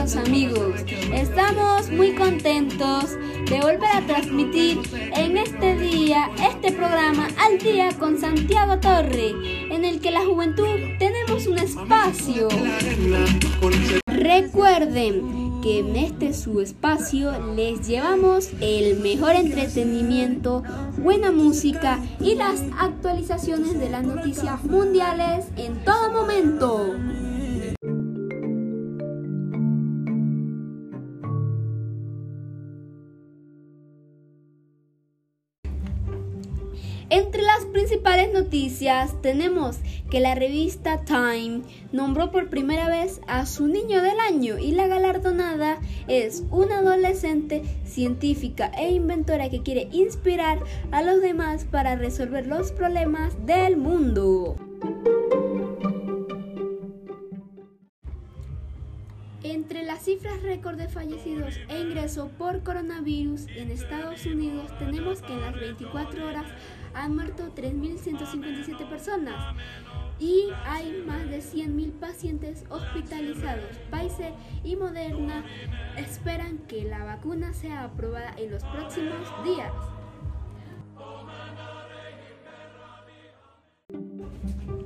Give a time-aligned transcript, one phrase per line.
[0.00, 0.80] amigos.
[1.12, 3.18] Estamos muy contentos
[3.50, 9.34] de volver a transmitir en este día este programa Al Día con Santiago Torre,
[9.70, 10.64] en el que la juventud
[10.98, 12.48] tenemos un espacio.
[14.06, 20.62] Recuerden que en este su espacio les llevamos el mejor entretenimiento,
[20.96, 26.96] buena música y las actualizaciones de las noticias mundiales en todo momento.
[37.12, 39.78] Entre las principales noticias tenemos
[40.12, 44.86] que la revista Time nombró por primera vez a su niño del año y la
[44.86, 50.60] galardonada es una adolescente científica e inventora que quiere inspirar
[50.92, 54.54] a los demás para resolver los problemas del mundo.
[59.42, 65.32] Entre las cifras récord de fallecidos e ingresos por coronavirus en Estados Unidos tenemos que
[65.32, 66.46] en las 24 horas
[66.94, 69.56] han muerto 3.157 personas
[70.18, 73.64] y hay más de 100.000 pacientes hospitalizados.
[73.90, 74.32] Pfizer
[74.62, 75.44] y Moderna
[75.96, 79.72] esperan que la vacuna sea aprobada en los próximos días.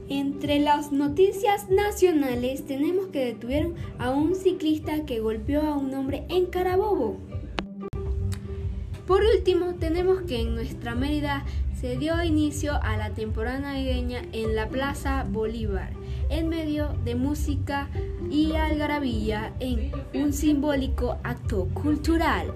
[0.08, 6.24] Entre las noticias nacionales tenemos que detuvieron a un ciclista que golpeó a un hombre
[6.28, 7.18] en Carabobo.
[9.06, 11.44] Por último, tenemos que en nuestra Mérida
[11.84, 15.90] se dio inicio a la temporada navideña en la Plaza Bolívar,
[16.30, 17.90] en medio de música
[18.30, 22.55] y algarabía en un simbólico acto cultural.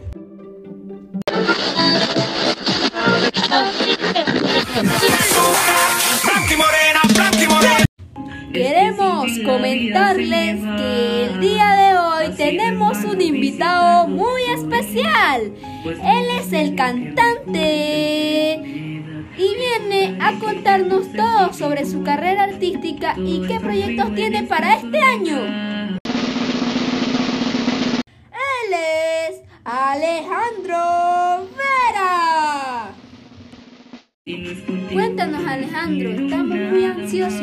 [8.55, 15.53] Queremos comentarles que el día de hoy tenemos un invitado muy especial.
[15.85, 18.18] Él es el cantante
[20.21, 25.37] a contarnos todo sobre su carrera artística y qué proyectos tiene para este año.
[28.33, 32.93] Él es Alejandro Vera.
[34.93, 37.41] Cuéntanos Alejandro, estamos muy ansiosos,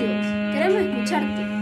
[0.53, 1.55] queremos escucharte.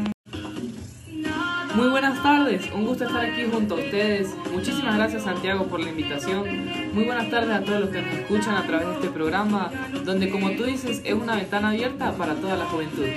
[1.76, 4.28] Muy buenas tardes, un gusto estar aquí junto a ustedes.
[4.52, 6.46] Muchísimas gracias Santiago por la invitación.
[6.94, 9.72] Muy buenas tardes a todos los que nos escuchan a través de este programa,
[10.06, 13.08] donde como tú dices es una ventana abierta para toda la juventud.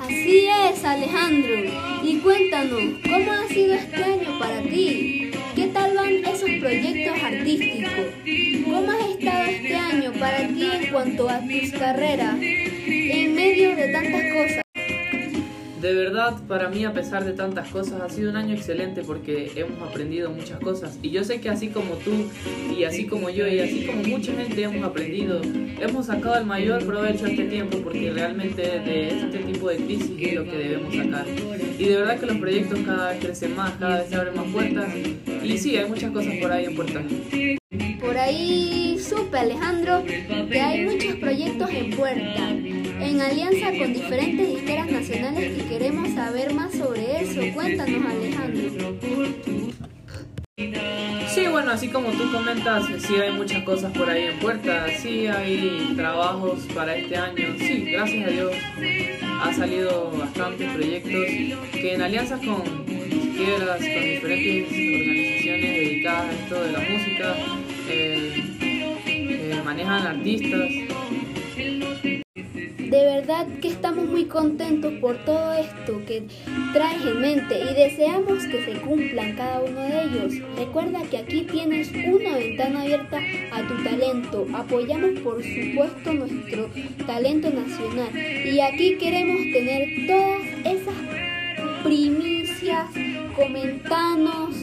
[0.00, 1.54] Así es Alejandro,
[2.02, 5.30] y cuéntanos, ¿cómo ha sido este año para ti?
[5.54, 8.06] ¿Qué tal van esos proyectos artísticos?
[8.64, 13.92] ¿Cómo has estado este año para ti en cuanto a tus carreras en medio de
[13.92, 14.65] tantas cosas?
[15.86, 19.52] De verdad, para mí, a pesar de tantas cosas, ha sido un año excelente porque
[19.54, 20.98] hemos aprendido muchas cosas.
[21.00, 22.10] Y yo sé que así como tú,
[22.76, 25.40] y así como yo, y así como mucha gente hemos aprendido,
[25.80, 30.10] hemos sacado el mayor provecho a este tiempo porque realmente de este tipo de crisis
[30.18, 31.24] es lo que debemos sacar.
[31.78, 34.46] Y de verdad que los proyectos cada vez crecen más, cada vez se abren más
[34.46, 34.92] puertas.
[35.44, 37.00] Y sí, hay muchas cosas por ahí en puerta.
[38.00, 42.75] Por ahí supe, Alejandro, que hay muchos proyectos en puerta
[43.16, 47.40] en alianza con diferentes disqueras nacionales y queremos saber más sobre eso.
[47.54, 48.94] Cuéntanos, Alejandro.
[51.28, 55.26] Sí, bueno, así como tú comentas, sí hay muchas cosas por ahí en puerta, sí
[55.26, 58.54] hay trabajos para este año, sí, gracias a Dios
[59.42, 61.26] ha salido bastantes proyectos
[61.72, 67.34] que en alianzas con disqueras, con diferentes organizaciones dedicadas a esto de la música,
[67.88, 68.44] eh,
[69.06, 70.70] eh, manejan artistas,
[72.90, 76.22] de verdad que estamos muy contentos por todo esto que
[76.72, 80.34] traes en mente y deseamos que se cumplan cada uno de ellos.
[80.56, 83.18] Recuerda que aquí tienes una ventana abierta
[83.52, 84.46] a tu talento.
[84.54, 86.68] Apoyamos por supuesto nuestro
[87.06, 92.86] talento nacional y aquí queremos tener todas esas primicias.
[93.34, 94.56] Comentanos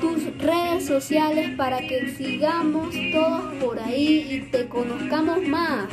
[0.00, 5.88] tus redes sociales para que sigamos todos por ahí y te conozcamos más.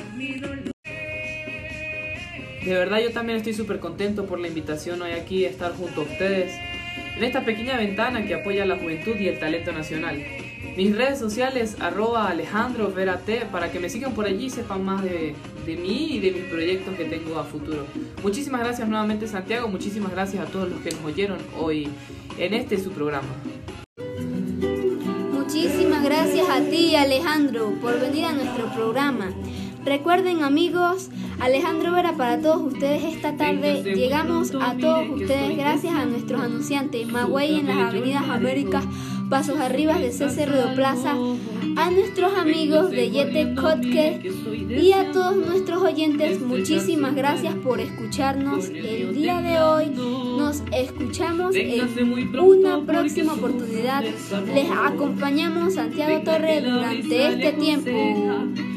[2.65, 6.01] De verdad yo también estoy súper contento por la invitación hoy aquí a estar junto
[6.01, 6.51] a ustedes
[7.15, 10.23] en esta pequeña ventana que apoya la juventud y el talento nacional.
[10.75, 15.03] Mis redes sociales, arroba Alejandro Verate, para que me sigan por allí y sepan más
[15.03, 17.85] de, de mí y de mis proyectos que tengo a futuro.
[18.23, 21.87] Muchísimas gracias nuevamente Santiago, muchísimas gracias a todos los que nos oyeron hoy
[22.39, 23.29] en este su programa.
[25.31, 29.29] Muchísimas gracias a ti Alejandro por venir a nuestro programa.
[29.85, 33.83] Recuerden amigos, Alejandro Vera para todos ustedes esta tarde.
[33.83, 38.85] Llegamos a todos ustedes gracias a nuestros anunciantes Magüey en las Avenidas Américas,
[39.29, 41.15] Pasos Arribas de CCR Plaza,
[41.75, 44.21] a nuestros amigos de Yete Kotke
[44.69, 46.41] y a todos nuestros oyentes.
[46.41, 49.89] Muchísimas gracias por escucharnos el día de hoy.
[49.89, 54.03] Nos escuchamos en una próxima oportunidad.
[54.53, 58.74] Les acompañamos Santiago Torre durante este tiempo.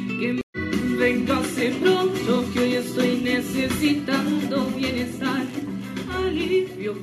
[1.08, 5.46] Véngase pronto que hoy estoy necesitando bienestar,
[6.14, 6.98] alivio que...